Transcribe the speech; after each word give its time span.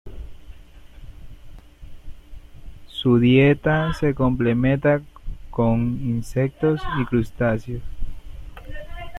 Su 2.87 3.19
dieta 3.19 3.93
se 3.93 4.15
complementa 4.15 4.99
con 5.51 5.79
insectos 6.01 6.81
y 6.99 7.05
crustáceos. 7.05 7.83